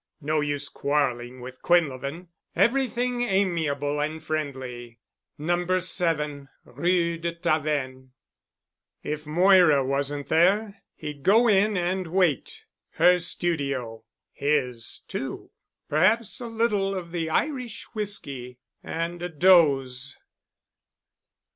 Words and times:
No 0.19 0.39
use 0.41 0.67
quarreling 0.67 1.41
with 1.41 1.61
Quinlevin. 1.61 2.29
Everything 2.55 3.21
amiable 3.21 3.99
and 3.99 4.23
friendly. 4.23 4.97
No. 5.37 5.77
7 5.77 6.49
Rue 6.65 7.19
de 7.19 7.35
Tavennes. 7.35 8.09
If 9.03 9.27
Moira 9.27 9.85
wasn't 9.85 10.27
there, 10.27 10.81
he'd 10.95 11.21
go 11.21 11.47
in 11.47 11.77
and 11.77 12.07
wait. 12.07 12.63
Her 12.93 13.19
studio... 13.19 14.03
his 14.31 15.03
too. 15.07 15.51
Perhaps 15.87 16.39
a 16.41 16.47
little 16.47 16.95
of 16.95 17.11
the 17.11 17.29
Irish 17.29 17.83
whisky 17.93 18.57
and 18.83 19.21
a 19.21 19.29
doze.... 19.29 20.17